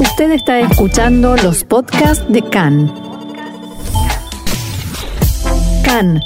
[0.00, 2.92] Usted está escuchando los podcasts de CAN.
[5.84, 6.20] CAN,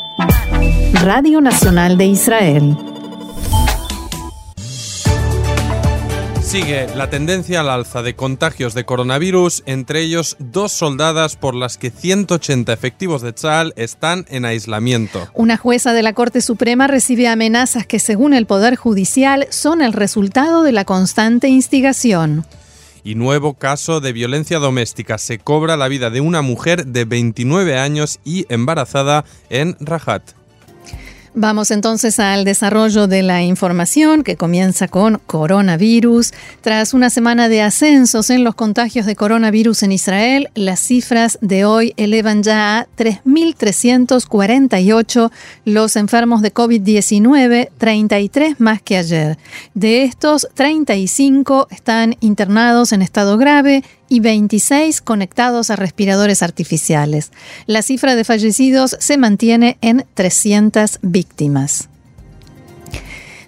[1.03, 2.77] Radio Nacional de Israel.
[6.43, 11.79] Sigue la tendencia al alza de contagios de coronavirus, entre ellos dos soldadas por las
[11.79, 15.29] que 180 efectivos de Tzal están en aislamiento.
[15.33, 19.95] Una jueza de la Corte Suprema recibe amenazas que, según el Poder Judicial, son el
[19.95, 22.45] resultado de la constante instigación.
[23.05, 25.19] Y nuevo caso de violencia doméstica.
[25.19, 30.42] Se cobra la vida de una mujer de 29 años y embarazada en Rajat.
[31.35, 36.33] Vamos entonces al desarrollo de la información que comienza con coronavirus.
[36.61, 41.65] Tras una semana de ascensos en los contagios de coronavirus en Israel, las cifras de
[41.65, 45.31] hoy elevan ya a 3.348
[45.65, 49.39] los enfermos de COVID-19, 33 más que ayer.
[49.73, 57.33] De estos, 35 están internados en estado grave y 26 conectados a respiradores artificiales.
[57.65, 61.89] La cifra de fallecidos se mantiene en 300 víctimas.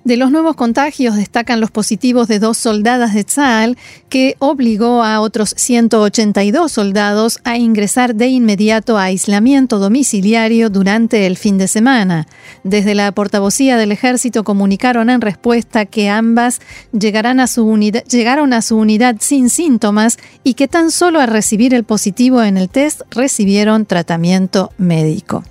[0.04, 3.78] De los nuevos contagios destacan los positivos de dos soldadas de Tzal,
[4.10, 11.38] que obligó a otros 182 soldados a ingresar de inmediato a aislamiento domiciliario durante el
[11.38, 12.26] fin de semana.
[12.64, 16.60] Desde la portavocía del ejército comunicaron en respuesta que ambas
[16.92, 22.58] llegaron a su unidad sin síntomas y que tan solo al recibir el positivo en
[22.58, 25.44] el test recibieron tratamiento médico.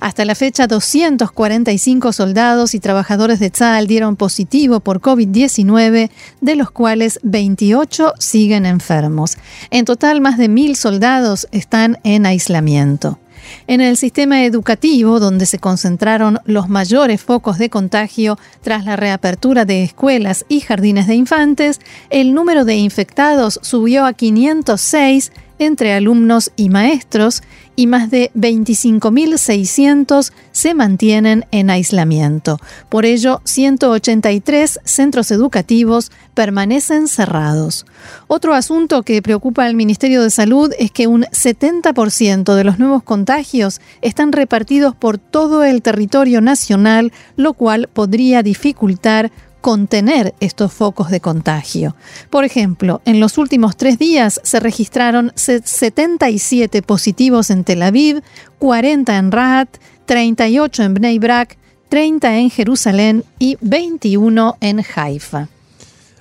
[0.00, 6.70] Hasta la fecha, 245 soldados y trabajadores de Tzal dieron positivo por COVID-19, de los
[6.70, 9.36] cuales 28 siguen enfermos.
[9.70, 13.18] En total, más de mil soldados están en aislamiento.
[13.66, 19.64] En el sistema educativo, donde se concentraron los mayores focos de contagio tras la reapertura
[19.64, 26.52] de escuelas y jardines de infantes, el número de infectados subió a 506 entre alumnos
[26.56, 27.42] y maestros
[27.76, 32.58] y más de 25.600 se mantienen en aislamiento.
[32.88, 37.86] Por ello, 183 centros educativos permanecen cerrados.
[38.26, 43.02] Otro asunto que preocupa al Ministerio de Salud es que un 70% de los nuevos
[43.02, 49.30] contagios están repartidos por todo el territorio nacional, lo cual podría dificultar
[49.60, 51.96] contener estos focos de contagio.
[52.30, 58.22] Por ejemplo, en los últimos tres días se registraron 77 positivos en Tel Aviv,
[58.58, 59.68] 40 en Rahat,
[60.06, 61.58] 38 en Bnei Brak,
[61.88, 65.48] 30 en Jerusalén y 21 en Haifa.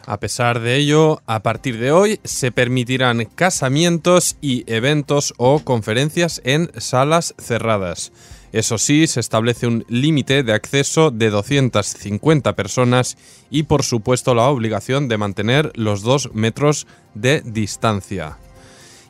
[0.08, 6.42] A pesar de ello, a partir de hoy se permitirán casamientos y eventos o conferencias
[6.44, 8.12] en salas cerradas.
[8.56, 13.18] Eso sí, se establece un límite de acceso de 250 personas
[13.50, 18.38] y por supuesto la obligación de mantener los dos metros de distancia.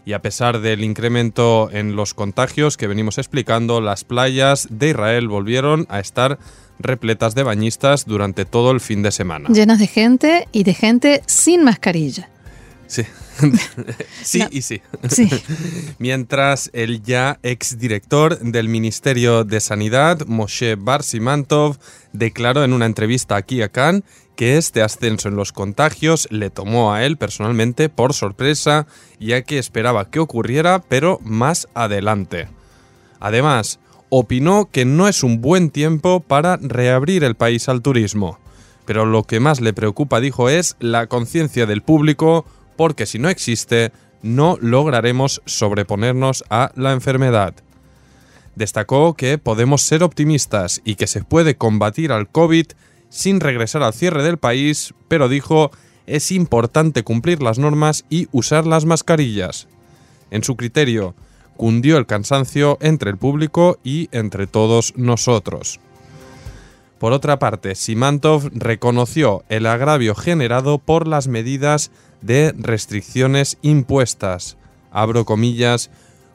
[0.04, 5.28] Y a pesar del incremento en los contagios que venimos explicando, las playas de Israel
[5.28, 6.40] volvieron a estar
[6.80, 9.50] repletas de bañistas durante todo el fin de semana.
[9.50, 12.30] Llenas de gente y de gente sin mascarilla.
[12.88, 13.04] Sí.
[14.24, 14.82] sí y sí.
[15.98, 21.78] Mientras el ya exdirector del Ministerio de Sanidad, Moshe Barsimantov,
[22.14, 24.04] declaró en una entrevista aquí a Cannes
[24.36, 28.86] que este ascenso en los contagios le tomó a él personalmente por sorpresa,
[29.20, 32.48] ya que esperaba que ocurriera, pero más adelante.
[33.20, 33.80] Además,
[34.10, 38.40] opinó que no es un buen tiempo para reabrir el país al turismo.
[38.86, 43.30] Pero lo que más le preocupa, dijo, es la conciencia del público porque si no
[43.30, 43.92] existe,
[44.22, 47.54] no lograremos sobreponernos a la enfermedad.
[48.56, 52.68] Destacó que podemos ser optimistas y que se puede combatir al COVID
[53.10, 55.72] sin regresar al cierre del país, pero dijo
[56.08, 59.68] es importante cumplir las normas y usar las mascarillas.
[60.32, 61.16] En su criterio,
[61.58, 65.80] cundió el cansancio entre el público y entre todos nosotros.
[67.00, 71.92] Por otra parte, Simantov reconoció el agravio generado por las medidas
[72.22, 74.58] de restricciones impuestas.
[74.92, 75.90] Abro comillas,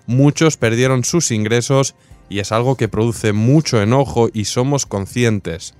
[0.06, 1.94] muchos perdieron sus ingresos
[2.28, 5.74] y es algo que produce mucho enojo y somos conscientes.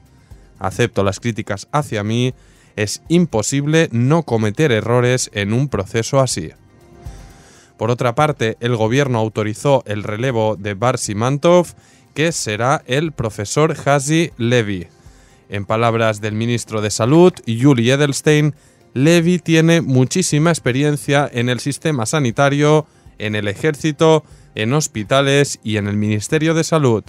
[0.58, 2.34] Acepto las críticas hacia mí,
[2.76, 6.50] es imposible no cometer errores en un proceso así.
[7.76, 11.68] Por otra parte, el gobierno autorizó el relevo de Bar Simantov,
[12.14, 14.88] que será el profesor Hazi Levy.
[15.48, 18.54] En palabras del ministro de Salud, Yuli Edelstein,
[18.94, 22.86] Levy tiene muchísima experiencia en el sistema sanitario,
[23.18, 27.04] en el ejército, en hospitales y en el Ministerio de Salud.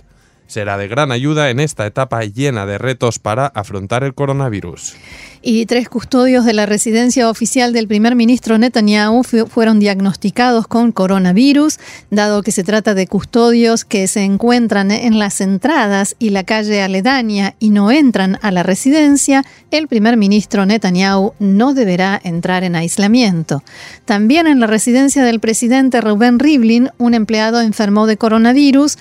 [0.51, 4.97] Será de gran ayuda en esta etapa llena de retos para afrontar el coronavirus.
[5.43, 11.79] y tres custodios de la residencia oficial del primer ministro Netanyahu fueron diagnosticados con coronavirus,
[12.11, 16.83] dado que se trata de custodios que se encuentran en las entradas y la calle
[16.83, 22.75] aledaña y no entran a la residencia, el primer ministro Netanyahu no deberá entrar en
[22.75, 23.63] aislamiento.
[24.05, 28.99] También en la residencia del presidente Rubén Rivlin, un empleado enfermó de coronavirus.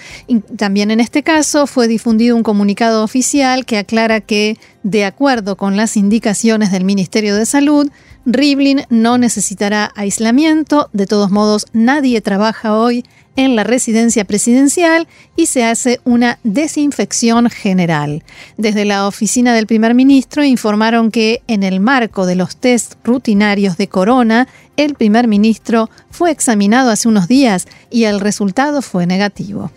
[0.56, 5.75] También en este caso fue difundido un comunicado oficial que aclara que, de acuerdo con
[5.75, 7.91] las indicaciones del Ministerio de Salud,
[8.27, 10.91] Rivlin no necesitará aislamiento.
[10.93, 13.05] De todos modos, nadie trabaja hoy
[13.37, 18.23] en la residencia presidencial y se hace una desinfección general.
[18.59, 23.79] Desde la oficina del primer ministro informaron que en el marco de los test rutinarios
[23.79, 24.47] de corona,
[24.77, 29.71] el primer ministro fue examinado hace unos días y el resultado fue negativo.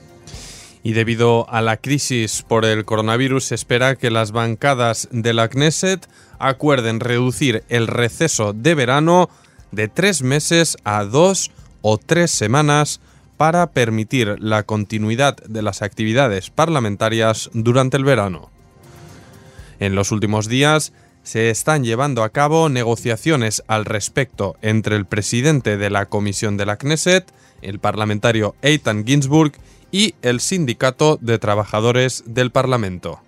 [0.84, 5.48] Y debido a la crisis por el coronavirus, se espera que las bancadas de la
[5.48, 6.08] Knesset
[6.40, 9.30] acuerden reducir el receso de verano
[9.72, 11.52] de tres meses a dos
[11.82, 13.00] o tres semanas
[13.38, 18.50] para permitir la continuidad de las actividades parlamentarias durante el verano.
[19.80, 20.94] En los últimos días
[21.24, 26.66] se están llevando a cabo negociaciones al respecto entre el presidente de la Comisión de
[26.66, 27.26] la Knesset,
[27.62, 29.54] el parlamentario Eitan Ginsburg,
[29.94, 33.22] y el Sindicato de Trabajadores del Parlamento.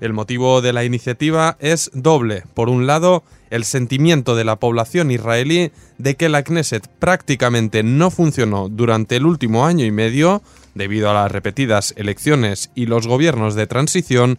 [0.00, 2.44] El motivo de la iniciativa es doble.
[2.54, 8.12] Por un lado, el sentimiento de la población israelí de que la Knesset prácticamente no
[8.12, 10.40] funcionó durante el último año y medio
[10.74, 14.38] debido a las repetidas elecciones y los gobiernos de transición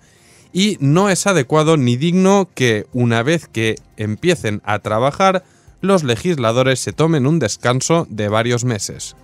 [0.53, 5.43] y no es adecuado ni digno que una vez que empiecen a trabajar
[5.81, 9.15] los legisladores se tomen un descanso de varios meses.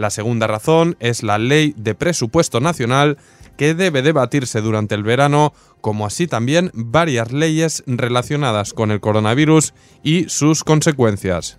[0.00, 3.18] La segunda razón es la ley de presupuesto nacional
[3.58, 5.52] que debe debatirse durante el verano,
[5.82, 11.58] como así también varias leyes relacionadas con el coronavirus y sus consecuencias.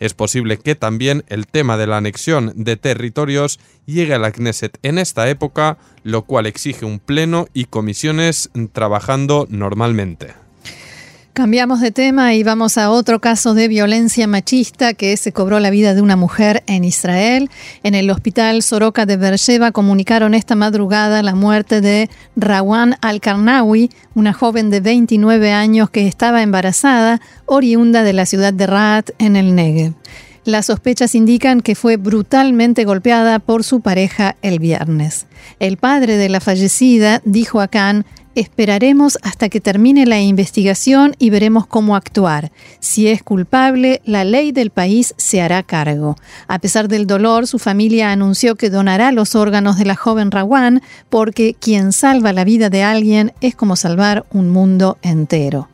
[0.00, 4.76] Es posible que también el tema de la anexión de territorios llegue a la Knesset
[4.82, 10.45] en esta época, lo cual exige un pleno y comisiones trabajando normalmente.
[11.36, 15.68] Cambiamos de tema y vamos a otro caso de violencia machista que se cobró la
[15.68, 17.50] vida de una mujer en Israel.
[17.82, 24.32] En el hospital Soroka de Beersheba comunicaron esta madrugada la muerte de Rawan Al-Karnawi, una
[24.32, 29.54] joven de 29 años que estaba embarazada, oriunda de la ciudad de Raat en el
[29.54, 29.92] Negev.
[30.46, 35.26] Las sospechas indican que fue brutalmente golpeada por su pareja el viernes.
[35.58, 38.06] El padre de la fallecida dijo a Khan
[38.36, 42.52] Esperaremos hasta que termine la investigación y veremos cómo actuar.
[42.80, 46.16] Si es culpable, la ley del país se hará cargo.
[46.46, 50.82] A pesar del dolor, su familia anunció que donará los órganos de la joven Rawan
[51.08, 55.70] porque quien salva la vida de alguien es como salvar un mundo entero.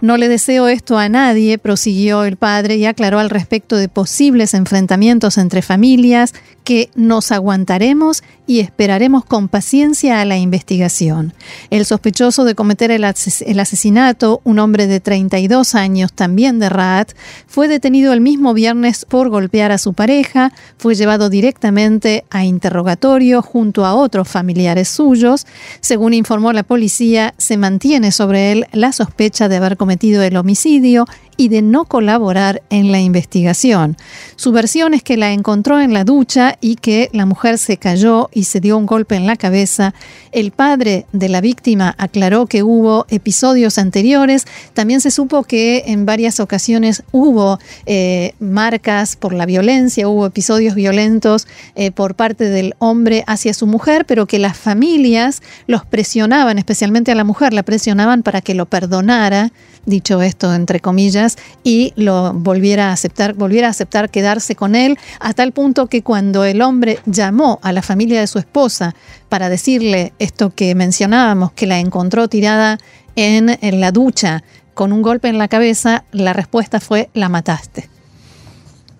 [0.00, 4.54] No le deseo esto a nadie, prosiguió el padre y aclaró al respecto de posibles
[4.54, 6.32] enfrentamientos entre familias
[6.64, 11.34] que nos aguantaremos y esperaremos con paciencia a la investigación.
[11.68, 17.12] El sospechoso de cometer el, asesinato, un hombre de 32 años, también de Raat,
[17.46, 23.42] fue detenido el mismo viernes por golpear a su pareja, fue llevado directamente a interrogatorio
[23.42, 25.46] junto a otros familiares suyos.
[25.80, 31.04] Según informó la policía, se mantiene sobre él la sospecha de haber cometido el homicidio
[31.38, 33.96] y de no colaborar en la investigación.
[34.36, 38.28] Su versión es que la encontró en la ducha y que la mujer se cayó
[38.34, 39.94] y se dio un golpe en la cabeza.
[40.32, 44.46] El padre de la víctima aclaró que hubo episodios anteriores.
[44.74, 50.74] También se supo que en varias ocasiones hubo eh, marcas por la violencia, hubo episodios
[50.74, 51.46] violentos
[51.76, 57.12] eh, por parte del hombre hacia su mujer, pero que las familias los presionaban, especialmente
[57.12, 59.52] a la mujer, la presionaban para que lo perdonara
[59.86, 64.98] dicho esto entre comillas, y lo volviera a aceptar, volviera a aceptar quedarse con él,
[65.20, 68.94] a tal punto que cuando el hombre llamó a la familia de su esposa
[69.28, 72.78] para decirle esto que mencionábamos, que la encontró tirada
[73.16, 74.44] en, en la ducha
[74.74, 77.88] con un golpe en la cabeza, la respuesta fue la mataste.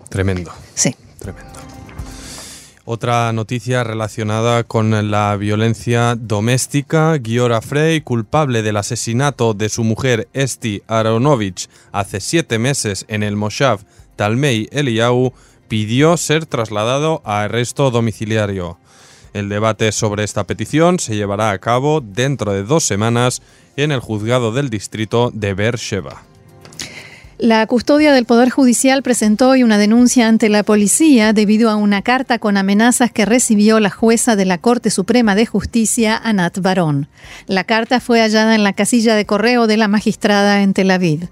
[0.09, 0.51] Tremendo.
[0.73, 0.95] Sí.
[1.19, 1.58] Tremendo.
[2.91, 7.19] Otra noticia relacionada con la violencia doméstica.
[7.21, 13.35] Giora Frey, culpable del asesinato de su mujer Esti Aronovich hace siete meses en el
[13.35, 13.81] Moshav
[14.15, 15.33] Talmei Eliyahu,
[15.67, 18.79] pidió ser trasladado a arresto domiciliario.
[19.33, 23.43] El debate sobre esta petición se llevará a cabo dentro de dos semanas
[23.77, 26.23] en el juzgado del distrito de Beersheba.
[27.39, 32.01] La custodia del Poder Judicial presentó hoy una denuncia ante la policía debido a una
[32.01, 37.07] carta con amenazas que recibió la jueza de la Corte Suprema de Justicia, Anat Barón.
[37.47, 41.29] La carta fue hallada en la casilla de correo de la magistrada en Tel Aviv.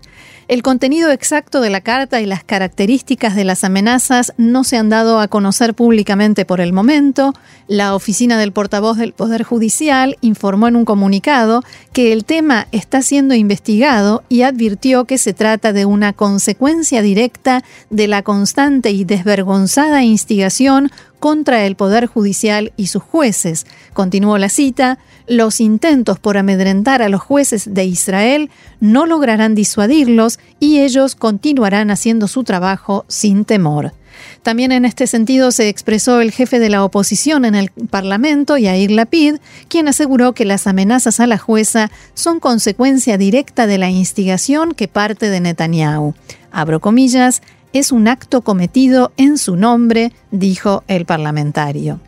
[0.48, 4.88] El contenido exacto de la carta y las características de las amenazas no se han
[4.88, 7.34] dado a conocer públicamente por el momento.
[7.68, 13.01] La oficina del portavoz del Poder Judicial informó en un comunicado que el tema está
[13.01, 19.04] siendo investigado y advirtió que se trata de una consecuencia directa de la constante y
[19.04, 23.65] desvergonzada instigación contra el Poder Judicial y sus jueces.
[23.93, 30.39] Continuó la cita, los intentos por amedrentar a los jueces de Israel no lograrán disuadirlos
[30.59, 33.93] y ellos continuarán haciendo su trabajo sin temor.
[34.41, 38.91] También en este sentido se expresó el jefe de la oposición en el Parlamento, Yair
[38.91, 39.36] Lapid,
[39.67, 44.88] quien aseguró que las amenazas a la jueza son consecuencia directa de la instigación que
[44.88, 46.13] parte de Netanyahu.
[46.51, 47.41] Abro comillas,
[47.74, 52.00] es un acto cometido en su nombre, dijo el parlamentario.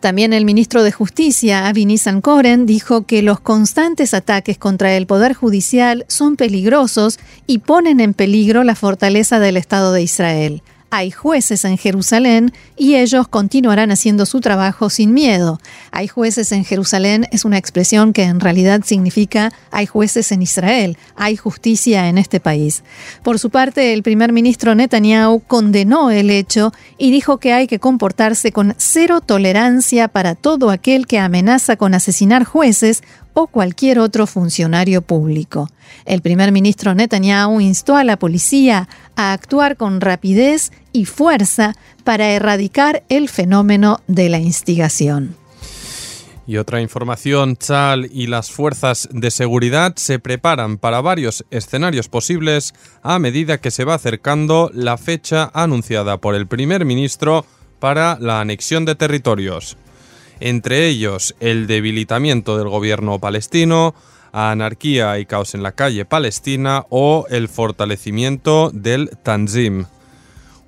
[0.00, 5.32] También el ministro de Justicia, Avi Nissan-Koren, dijo que los constantes ataques contra el Poder
[5.32, 10.62] Judicial son peligrosos y ponen en peligro la fortaleza del Estado de Israel
[10.92, 15.58] hay jueces en Jerusalén y ellos continuarán haciendo su trabajo sin miedo.
[15.90, 20.98] Hay jueces en Jerusalén es una expresión que en realidad significa hay jueces en Israel,
[21.16, 22.84] hay justicia en este país.
[23.22, 27.78] Por su parte, el primer ministro Netanyahu condenó el hecho y dijo que hay que
[27.78, 34.26] comportarse con cero tolerancia para todo aquel que amenaza con asesinar jueces o cualquier otro
[34.26, 35.70] funcionario público.
[36.04, 42.30] El primer ministro Netanyahu instó a la policía a actuar con rapidez y fuerza para
[42.30, 45.36] erradicar el fenómeno de la instigación.
[46.46, 52.74] Y otra información, Chal y las fuerzas de seguridad se preparan para varios escenarios posibles
[53.02, 57.46] a medida que se va acercando la fecha anunciada por el primer ministro
[57.78, 59.76] para la anexión de territorios
[60.42, 63.94] entre ellos el debilitamiento del gobierno palestino,
[64.32, 69.84] anarquía y caos en la calle palestina o el fortalecimiento del Tanzim.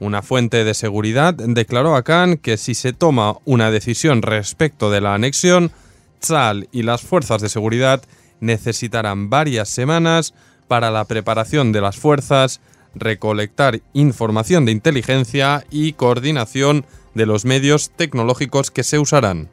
[0.00, 5.00] Una fuente de seguridad declaró a Khan que si se toma una decisión respecto de
[5.00, 5.72] la anexión,
[6.20, 8.02] Tzal y las fuerzas de seguridad
[8.40, 10.34] necesitarán varias semanas
[10.68, 12.60] para la preparación de las fuerzas,
[12.94, 19.48] recolectar información de inteligencia y coordinación de los medios tecnológicos que se usarán.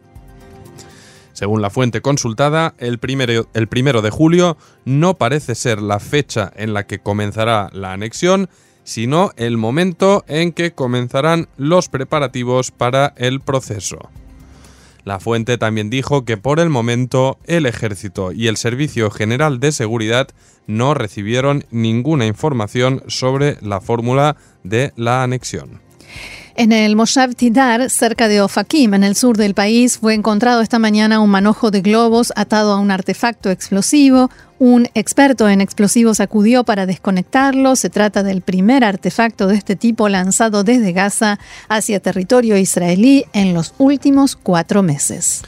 [1.33, 6.85] Según la fuente consultada, el primero, de julio no parece ser la fecha en la
[6.85, 8.49] que comenzará la anexión,
[8.83, 14.09] sino el momento en que comenzarán los preparativos para el proceso.
[15.03, 19.71] La fuente también dijo que por el momento el ejército y el Servicio General de
[19.71, 20.27] Seguridad
[20.67, 25.81] no recibieron ninguna información sobre la fórmula de la anexión.
[26.55, 30.79] En el Moshav Tidar, cerca de Ofakim, en el sur del país, fue encontrado esta
[30.79, 34.29] mañana un manojo de globos atado a un artefacto explosivo.
[34.59, 37.75] Un experto en explosivos acudió para desconectarlo.
[37.75, 41.39] Se trata del primer artefacto de este tipo lanzado desde Gaza
[41.69, 45.43] hacia territorio israelí en los últimos cuatro meses.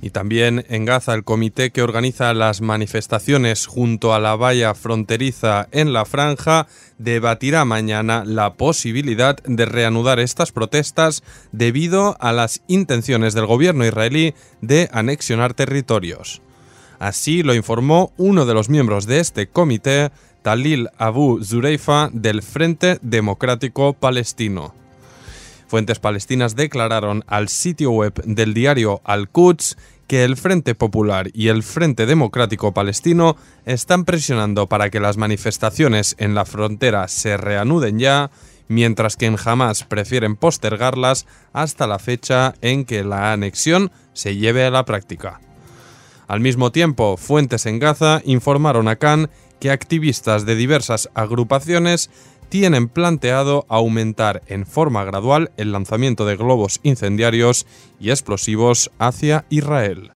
[0.00, 5.68] Y también en Gaza el comité que organiza las manifestaciones junto a la valla fronteriza
[5.72, 13.34] en la franja debatirá mañana la posibilidad de reanudar estas protestas debido a las intenciones
[13.34, 16.42] del gobierno israelí de anexionar territorios.
[17.00, 20.10] Así lo informó uno de los miembros de este comité,
[20.42, 24.74] Talil Abu Zureifa del Frente Democrático Palestino.
[25.68, 31.62] Fuentes palestinas declararon al sitio web del diario Al-Quds que el Frente Popular y el
[31.62, 38.30] Frente Democrático Palestino están presionando para que las manifestaciones en la frontera se reanuden ya,
[38.68, 44.64] mientras que en Hamas prefieren postergarlas hasta la fecha en que la anexión se lleve
[44.64, 45.42] a la práctica.
[46.28, 49.28] Al mismo tiempo, fuentes en Gaza informaron a Khan
[49.60, 52.10] que activistas de diversas agrupaciones
[52.48, 57.66] tienen planteado aumentar en forma gradual el lanzamiento de globos incendiarios
[58.00, 60.12] y explosivos hacia Israel.